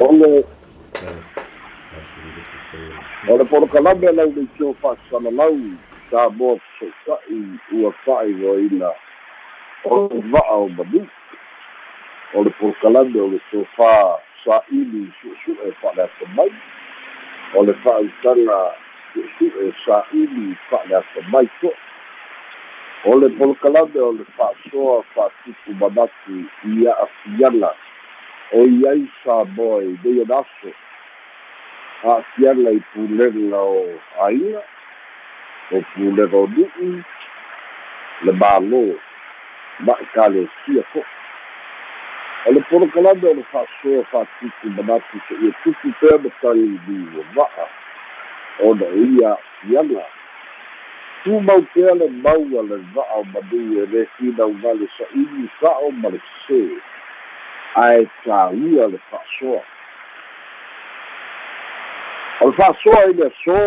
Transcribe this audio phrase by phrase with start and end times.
[0.00, 0.44] ole
[3.28, 5.58] o le polokalame lau le tio fa'asalalau
[6.10, 7.40] sa mo so'ita'i
[7.74, 8.90] ua fa'aigoina
[9.84, 11.02] o le va'a o manu
[12.34, 16.52] o le polokalame o le sofā sa'ili su'esu'e fa'aleata mai
[17.54, 18.60] o le fa'autaga
[19.12, 21.74] su'esu'e sa'ili fa'aleata mai fo'i
[23.04, 26.86] o le polokalame o le fa'asoa fa'atupu manatu i
[28.56, 30.70] iai sa moa i nei ana aso
[32.04, 33.84] a'afiaga i pulega o
[34.24, 34.62] aiga
[35.72, 36.88] o pulega o nu'u
[38.24, 38.82] le mālō
[39.84, 41.04] ma ekalesia fo'i
[42.46, 47.66] o le polokalame o le fa'asoa fa'atupu manatu se'ia tupu pea matai li ua va'a
[48.68, 50.04] ona o ia a'afiaga
[51.24, 54.06] tumau pea le maua le va'a o manu e lē
[54.96, 56.97] sa'ili sa'o ma le sesē
[57.76, 59.60] ae tāua le fa'asoa
[62.40, 63.58] o le fa'asoa i le aso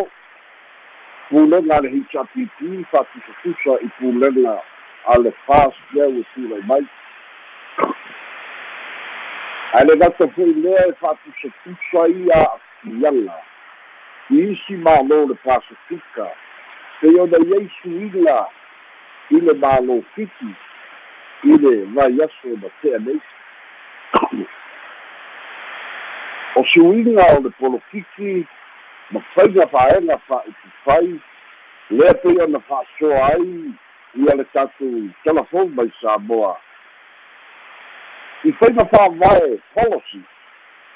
[1.29, 4.57] pulega le hpp fa'atusafusa i pulega
[5.13, 6.85] a le fas lea ua tulai mai
[9.73, 13.37] ae le gata fo'i lea e fa'atusafusa ia a'afiaga
[14.29, 16.27] i isi mālō le pasifika
[17.01, 18.39] pei ona iai suiga
[19.29, 20.51] i le mālō fiti
[21.43, 23.21] i le vai aso na tea nei
[26.55, 28.47] o suiga o le polokiki
[29.11, 31.21] ma faiga faega fa'aupufai
[31.89, 33.73] lea pei ona fa'asoa ai
[34.15, 36.57] ia le tatou telefon mai samoa.
[38.43, 40.21] I faiga fa'avae policy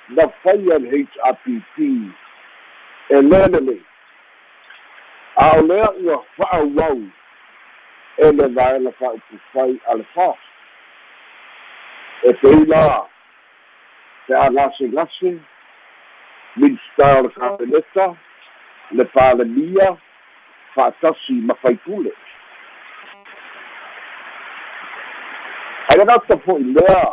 [0.10, 1.78] na faia le hrpp
[3.10, 3.82] e lē lelei
[5.36, 7.02] a o lea ua fa'auau
[8.18, 10.40] e le vaega fa'aupufai a le fas
[12.24, 13.15] e pei la
[14.28, 15.40] te agasegase
[16.56, 18.18] minista o
[18.92, 19.98] le palemia
[20.76, 22.12] fa'atasi ma faipule
[25.90, 27.06] ae agata fo'i lea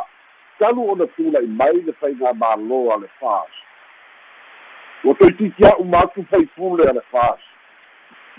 [0.58, 3.52] talu ona tula'i mai le faiga mālō a le fas
[5.04, 7.40] ua toitiiti a'u ma atu faipule a le fas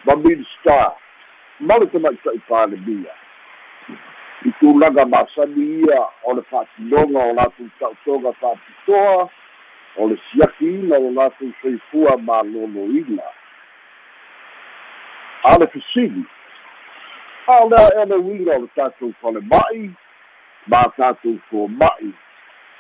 [0.05, 0.79] ma minista
[1.59, 3.22] ma le tamaita'i palemia
[4.45, 8.33] i tulaga masani ia o le fa'atinoga o latou ta'utoga.
[8.33, 9.29] Fa'apitoa
[9.97, 13.23] o le siakiina o latou soifua malōlōina
[15.43, 16.25] a le fesili
[17.47, 19.91] a o le uiga o le tatou falema'i
[20.67, 22.13] ma tatou foma'i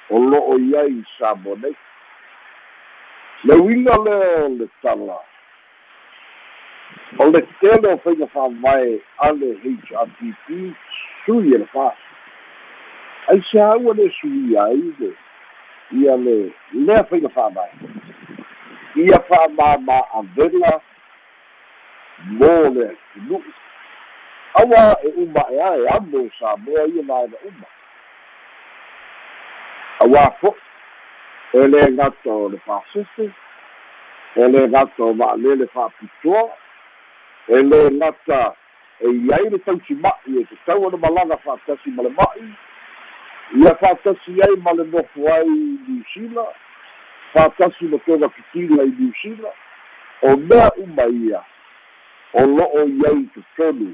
[0.09, 1.75] o lo'o i ai sa mo nei
[3.43, 5.19] le uiga lea o le tala.
[7.19, 10.73] O le tele o faiga fa'avae a le hrpp
[11.25, 11.97] sui e le fas
[13.27, 15.11] ai se aua le suia ai le
[15.91, 16.37] ia le
[16.71, 17.71] lea faiga fa'avae
[18.95, 20.79] ia fa'amāmā avela
[22.39, 23.53] mo le atunu'u
[24.53, 27.67] aua e uma e ae amo sa moa ia vaena uma.
[30.03, 33.29] Auā fo'i e lē gata o le pasese
[34.35, 36.43] e lē gata o ma'alele fa'apitoa
[37.47, 38.41] e lē gata
[39.01, 42.47] e iai le tausima'i e tatau ona malaga fa'atasi ma le ma'i.
[43.61, 45.49] Ia fa'atasi ai ma le nofo ai
[45.87, 46.45] niusila
[47.33, 49.51] fa'atasi ma toga kitila i niusila
[50.21, 51.43] o mea uma ia
[52.33, 53.93] o lo'o i ai totonu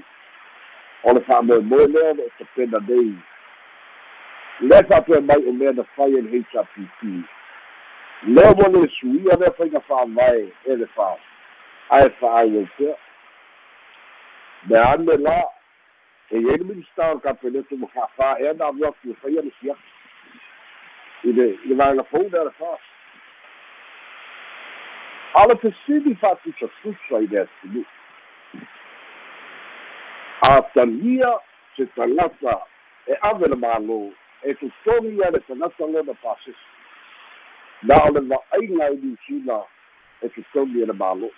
[1.04, 3.16] o le fa'amoemoe lea le o tapena nei.
[4.60, 7.24] Lea fa'apea mai o mea na fai e le hpp
[8.24, 11.16] lea ua le suia lea faiga fa'avae e le fa
[11.90, 12.96] ae fa'auau pea
[14.68, 15.59] me ane la
[16.32, 19.52] e iai le minista o le kapeneto ma fa'afā na ave atu e faia le
[19.60, 22.78] siaki i le i le vaegafou lea le fa
[25.42, 27.84] a le pesili fa'atusafusa i le atunu
[30.50, 31.34] a talia
[31.76, 32.56] se tagata
[33.08, 34.00] e ave le mālō
[34.44, 36.68] e totoni ia le tagata lona pasesi
[37.82, 39.64] na o le va'aiga i niusila
[40.22, 41.30] e totoni e le mālō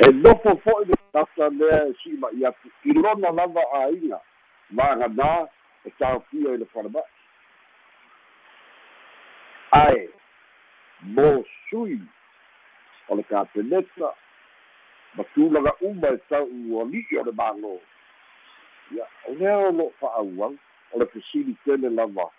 [0.00, 4.20] e nofo fo'i le tagata lea e si'i ma'i atu i lona lava āiga
[4.78, 5.32] vaganā
[5.84, 7.18] e taofia i le falema'i
[9.80, 10.08] ae
[11.16, 11.28] mo
[11.68, 11.98] sui
[13.08, 14.12] o le kapeneta
[15.14, 16.46] ma tulaga uma e tau
[16.82, 17.72] ali'i o le mālō.
[18.94, 20.54] Ia o lea o lo'o fa'auau
[20.92, 22.30] o le fesili tele lava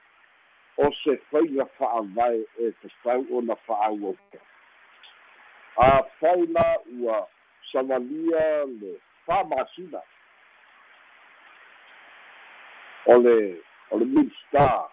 [0.78, 4.16] o se faiga fa'avae e tatau ona fa'auau
[5.78, 6.66] a fai la
[7.00, 7.28] ua
[7.72, 10.02] savalia le fa'amasina
[13.06, 14.90] o le o le midstar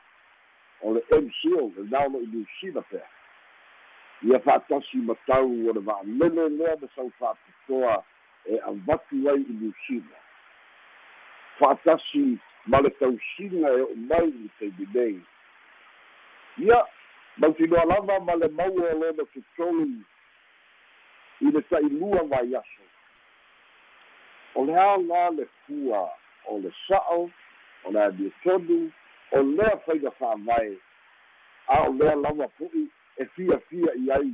[0.83, 3.09] o le mco le naolo i niusila pea.
[4.23, 8.05] Ia fa'atasi matau o le va'alele lea me sau fa'apitoa
[8.45, 10.19] e avatu ai i niusila
[11.59, 14.29] fa'atasi ma le tausiga e o'u mai
[14.61, 15.21] i nei
[16.59, 16.79] ia
[17.37, 19.89] mautinoa lava ma le maua o lona totolu
[21.41, 22.85] i le ta'ilua vai aso.
[24.55, 26.09] O le aga le fua
[26.49, 27.31] o le sa'o
[27.85, 28.91] o le aniotonu
[29.31, 30.77] o lea faiga fa'avae
[31.69, 34.33] a o lea lava fo'i e fiafia i ai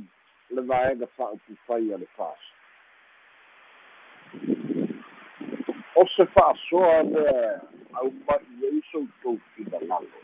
[0.49, 2.51] le vaega fa'aupufai a le fasi
[5.95, 7.61] o se fa'asoa lea
[7.93, 10.21] auma'i ai soutou finalalo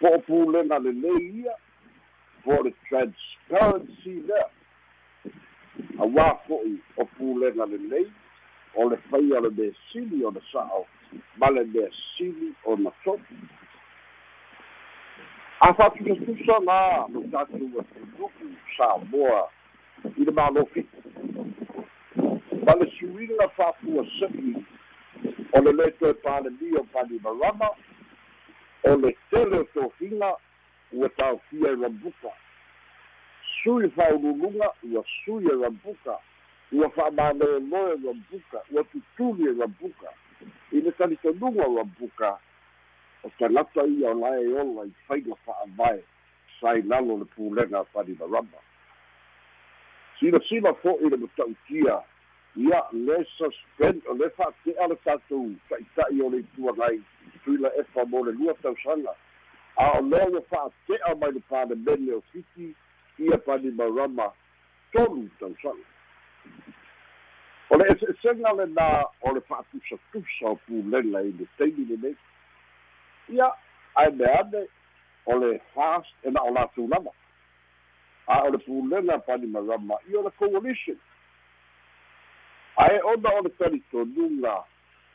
[0.00, 1.54] po o pulega lelei ia
[2.44, 4.55] po le transparency lea
[5.98, 8.06] auā fo'i o pulega lelei
[8.74, 10.86] o le faia le mea sili o le sa'o
[11.40, 13.34] ma le mea sili o na topu
[15.60, 18.46] a fa'atusatusa la lo tatou atunuku
[18.76, 19.48] samoa
[20.16, 20.86] i le malofi
[22.66, 24.54] ma le suiga fa'apuase'i
[25.52, 27.70] o le lē toe palemia o palimarama
[28.84, 30.36] o le tele o tofiga
[30.92, 32.32] ua taofia i rambuka
[33.66, 36.18] sui fa'aululuga ua sui e rambuka
[36.72, 40.10] ua fa'amāloeloe rambuka ua tutuli e rambuka
[40.72, 42.38] i le talitonuga o rambuka
[43.24, 46.04] o tagata ia o lae ola i faiga fa'avae
[46.60, 48.62] sailalo le pulega palimarama
[50.20, 51.98] silasila fo'i le mata'utia
[52.56, 57.02] ia le suspend o le fa'ate'a le tatou ta'ita'i o le ituagai
[57.44, 59.12] tuila efa mo le lua tausaga.
[59.76, 62.74] A o lea ua fa'ate'a mai le palemene o fiti
[63.18, 64.32] ia palimarama
[64.92, 65.84] tolu tausaga
[67.70, 68.86] o le ese'esega lenā
[69.22, 72.16] o le fa'atusatusa o pulega i le taimi lenei
[73.36, 73.48] ia
[74.02, 74.66] ae meane
[75.26, 77.14] o le fast e na o latou lava
[78.26, 81.00] a o le pulega palimarama i o le coalition
[82.84, 84.54] ae ona o le talitonuga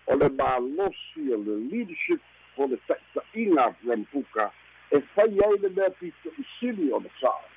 [0.08, 2.22] o le malosi o le leadership
[2.58, 4.52] o le ta'ita'iga rampuka
[4.92, 7.51] e fai ai le mea pito'isili o le sa'a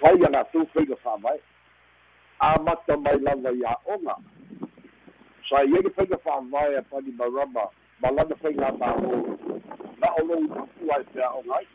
[0.00, 1.40] fai a latou faiga fa'avae
[2.38, 4.16] amata mai lava i a'oga
[5.48, 7.68] sai ai le faiga fa'avae a pani marama
[8.00, 9.38] ma lana faiga mālo
[10.00, 11.66] na o lou tupu ai pe a'oga ai.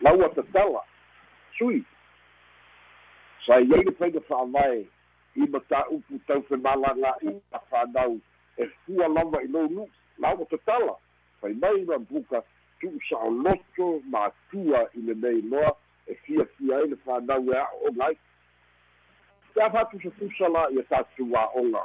[0.00, 0.82] Laua tatala
[1.58, 1.84] sui.
[3.46, 4.86] Sai ai le faiga fa'avae
[5.34, 8.20] i mataupu tau femalagai a fanau
[8.56, 9.88] e fua lava i lou nu'u
[10.18, 10.96] laua tatala
[11.40, 12.42] fai mai ma buka
[12.80, 15.72] tu'u sa'oloto matua i lenei loa
[16.06, 18.16] e fiafia ai le fanau e a'oga ai
[19.64, 21.84] afa'atusafusa la ia tatou a'oga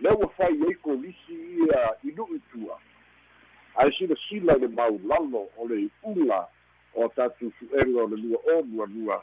[0.00, 2.78] lea ua fai ai kolisi ia i nu'u tua
[3.74, 6.46] ae silasila i le maulalo o le i'uga
[6.94, 9.22] o tatou su'ega o le lua o lualua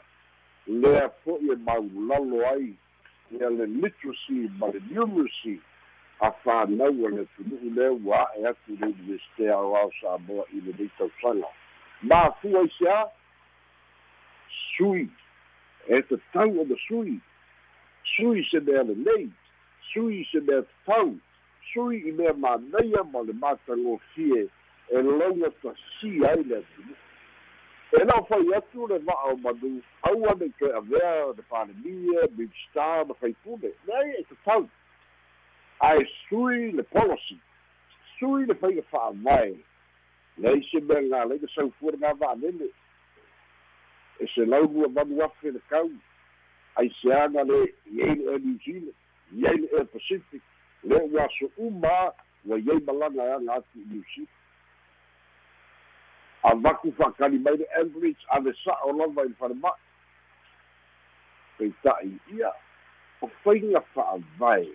[0.66, 2.74] lea fo'i e maulalo ai
[3.30, 5.60] ia le literacy ma le numeracy
[6.20, 10.74] a fanau a le tunu'u lea ua a'e atu le universite aoao samoa i le
[10.78, 11.48] nei tausaga
[12.02, 13.06] mafua i se a
[14.80, 15.08] sui.
[15.88, 17.20] E tatau ona sui.
[18.16, 19.28] Sui se mea lelei
[19.92, 21.18] sui se mea tatau
[21.72, 24.48] sui i mea manaia ma le matagofie
[24.88, 26.96] e lauga tasia ai le atunu'u
[27.92, 33.06] e lao fai atu le va'a o manu aua nei toe avea le palemia midstar
[33.06, 34.68] ma faipule leai e tatau
[35.80, 37.38] ae sui le policy.
[38.18, 39.56] Sui le faiga fa'avae
[40.38, 42.72] leai se mea galega saufua le gava'alele
[44.20, 45.90] e se lau lua manu afe le kau
[46.76, 48.94] aiseaga le iai le air new zealand
[49.32, 50.42] iai le air pacific
[50.84, 52.12] le ua so uma
[52.44, 54.36] ua iai malaga aga atu i new zealand.
[56.42, 59.88] Avaku fa'akali mai le average a le sa'o lava i le falema'i
[61.58, 62.52] peita'i ia
[63.20, 64.68] o faiga fa'avae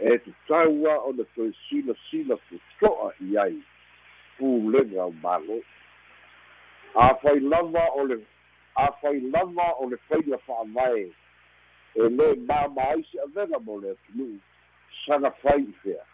[0.00, 3.58] e tatau a ona toe silasila toto'a i ai
[4.38, 5.60] pulega o malo.
[6.94, 8.16] Afai lava o le
[8.76, 11.04] afai lava o le faiga fa'avae
[11.96, 14.36] e lē māmā ai se avega mo le atunu'u
[15.04, 16.04] saga fai i fea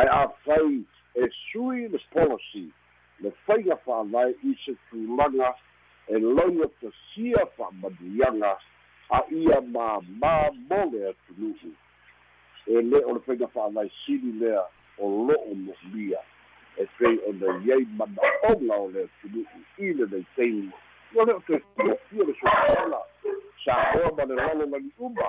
[0.00, 0.80] ae afai
[1.14, 2.64] e sui le policy
[3.22, 5.54] le faiga fa'avae i se tulaga
[6.08, 8.54] e lauga tasia fa'amanuiaga
[9.18, 10.34] a ia māmā
[10.70, 11.74] mo le atunu'u
[12.66, 14.64] e lē o le faiga fa'avae sili lea
[14.98, 16.18] o lo'o mo'ulia
[16.82, 20.72] e pei ona iai manaʻoga o le atunu'u i lenei taimi
[21.14, 23.00] ua le o te fiafia le soaala
[23.64, 25.28] sa oa ma le lalo lagi uma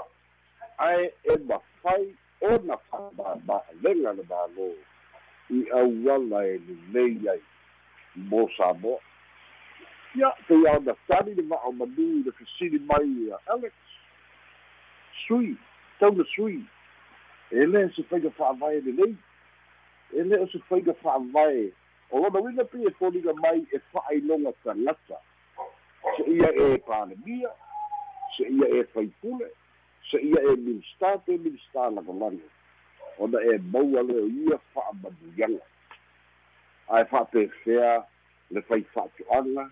[0.77, 4.69] ae e mafai ona fa'amāma'alega le mālō
[5.49, 6.57] i auala e
[6.93, 7.41] lelei ai
[8.15, 8.99] mo samoa
[10.15, 13.73] ia pei ao na tali le va'o manu i le fesili mai ia alex
[15.27, 15.55] sui
[15.99, 16.65] tauna sui
[17.51, 19.15] e lē se faiga fa'avae lelei
[20.13, 21.71] e lē o se faiga fa'avae
[22.11, 25.21] o lona uiga e foliga mai e fa'ailoga talata
[26.17, 27.51] se'ia e palemia
[28.37, 29.51] se'ia e faipule
[30.11, 32.49] se'ia e minista pe minista lagolago
[33.17, 35.63] ona e maua le o ia fa'amanuiaga
[36.87, 38.03] ae fa'apefea
[38.51, 39.69] le fai fa'atu'aga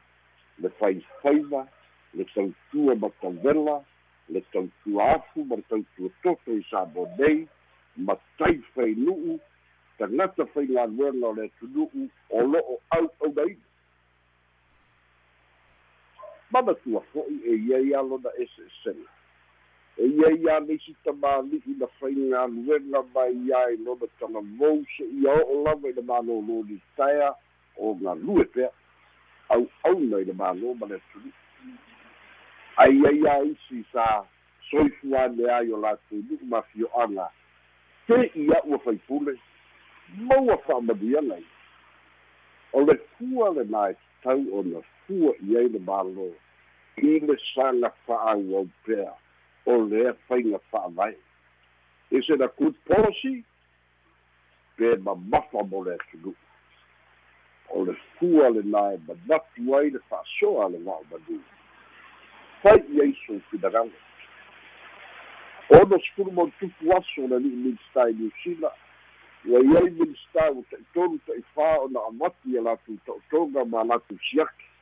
[0.59, 1.67] le faifaiva
[2.13, 3.83] le tautua ma tauvela
[4.29, 7.47] le tautua afu ma le tautua toto i sa mo nei
[7.95, 9.39] ma tai fainu'u
[9.97, 13.72] tagata faigaluega o le atunu'u o lo'o au aunaina
[16.53, 19.09] manatua fo'i e iai alona ese esela
[19.97, 25.89] e iai ia nisi tamāli'i na faigaluega mai ia i lona talavou se'ia o'o lava
[25.89, 27.33] i le malōlō taea
[27.77, 28.69] o galue pea.
[29.49, 31.43] Au'auna i le mālō ma le atunu'u
[32.77, 34.25] aia ia isi sa
[34.69, 37.29] soifu ane ai o latou nu'u mafio'aga
[38.07, 39.37] te ia ua faipule
[40.17, 41.45] maua fa'amanuiaga i
[42.73, 46.29] o le fua lenā e tatau ona fua i ai le mālō
[47.01, 49.11] i le saga fa'auau pea
[49.65, 51.15] o lea faiga fa'avae
[52.11, 53.43] is it a good policy
[54.77, 56.35] pe mamafa mo le atunu'u
[57.73, 61.39] o le fua lenā e manatu ai le fa'asoa le va'o manu.
[62.61, 63.99] Fai i ai soufinagali
[65.79, 68.71] ono sepulu mo le tupu aso le ali'i minista i niusila
[69.45, 74.72] ua iai minista ua ta'itolu ta'ifā ona amati a latou to'otoga ma latou siaki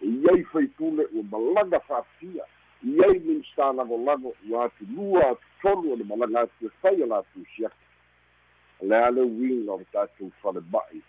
[0.00, 2.44] iai faipule ua malaga fa'apia
[2.82, 7.88] iai minista lagolago ua atulua atutolu o le malaga atu e fai a latou siaki
[8.80, 11.02] le uiga o le tatou falema'i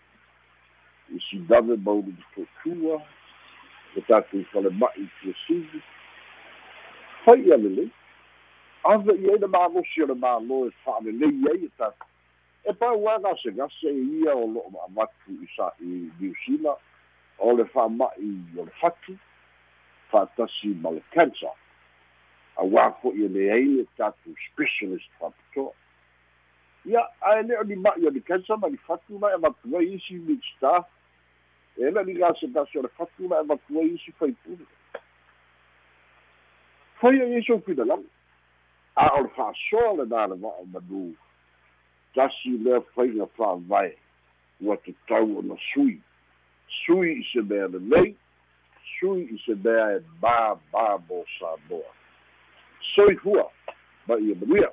[1.14, 3.02] i sidave maulu tutua
[3.94, 5.82] le tatou falema'i tuasivi
[7.24, 7.90] fai a lelei
[8.84, 12.06] ave i ai le magosi o le mālō e fa'alelei ai e tatu
[12.64, 16.76] e pau aga gasegase e ia o lo'o ma'amatu i sa i niusila
[17.40, 19.16] o le fa'ama'i o le fatu
[20.12, 21.52] fa'atasi ma le cancer.
[22.60, 25.74] Auā fo'i e leai le tatou specialist fa'apitoa
[26.88, 27.64] ia ae lē o
[28.06, 30.84] o le cancer ma ni fatu ma e matu ai isi mixta
[31.76, 34.64] e le ni gasegase o le fatu ma e matu ai isi faipule
[37.00, 38.08] fai ai so finalaga
[38.96, 41.14] a o le fa'asoa lenā le va'o manu.
[42.14, 43.96] Tasi lea faiga fa'avae
[44.60, 46.00] ua tatau ona sui
[46.84, 48.14] sui i se mea lelei
[48.98, 51.90] sui i se mea e māmā mo samoa
[54.06, 54.70] ma ia manuia